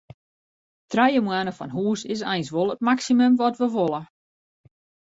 Trije 0.91 1.21
moanne 1.27 1.53
fan 1.57 1.71
hûs 1.77 2.01
is 2.13 2.21
eins 2.31 2.49
wol 2.53 2.71
it 2.73 2.85
maksimum 2.89 3.33
wat 3.39 3.59
wy 3.61 3.67
wolle. 3.75 4.01